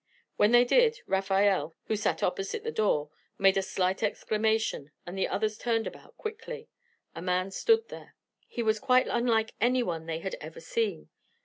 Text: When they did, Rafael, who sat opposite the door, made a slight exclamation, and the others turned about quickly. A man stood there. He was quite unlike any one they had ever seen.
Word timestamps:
When 0.35 0.49
they 0.49 0.65
did, 0.65 0.99
Rafael, 1.05 1.75
who 1.83 1.95
sat 1.95 2.23
opposite 2.23 2.63
the 2.63 2.71
door, 2.71 3.11
made 3.37 3.55
a 3.55 3.61
slight 3.61 4.01
exclamation, 4.01 4.89
and 5.05 5.15
the 5.15 5.27
others 5.27 5.59
turned 5.59 5.85
about 5.85 6.17
quickly. 6.17 6.69
A 7.13 7.21
man 7.21 7.51
stood 7.51 7.87
there. 7.89 8.15
He 8.47 8.63
was 8.63 8.79
quite 8.79 9.07
unlike 9.07 9.53
any 9.61 9.83
one 9.83 10.07
they 10.07 10.17
had 10.17 10.37
ever 10.41 10.59
seen. 10.59 11.09